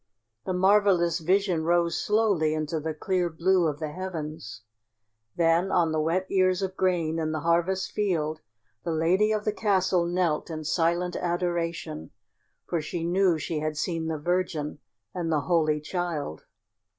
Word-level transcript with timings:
The 0.45 0.53
marvelous 0.53 1.19
vision 1.19 1.63
rose 1.63 1.95
slowly 1.95 2.55
into 2.55 2.79
the 2.79 2.95
clear 2.95 3.29
blue 3.29 3.67
of 3.67 3.77
the 3.77 3.91
heavens. 3.91 4.63
Then 5.35 5.71
on 5.71 5.91
the 5.91 5.99
wet 6.01 6.25
ears 6.31 6.63
of 6.63 6.75
grain 6.75 7.19
in 7.19 7.33
the 7.33 7.41
harvest 7.41 7.91
field 7.91 8.41
the 8.83 8.89
lady 8.93 9.31
of 9.31 9.45
the 9.45 9.53
castle 9.53 10.07
knelt 10.07 10.49
in 10.49 10.63
silent 10.63 11.15
adoration, 11.17 12.09
for 12.65 12.81
she 12.81 13.03
knew 13.03 13.37
she 13.37 13.59
had 13.59 13.77
seen 13.77 14.07
the 14.07 14.17
Virgin 14.17 14.79
and 15.13 15.31
the 15.31 15.41
Holy 15.41 15.79
Child. 15.79 16.45